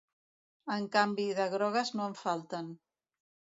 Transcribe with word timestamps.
En 0.75 0.87
canvi, 0.95 1.27
de 1.41 1.47
grogues 1.53 1.93
no 1.99 2.09
en 2.13 2.19
falten. 2.25 2.75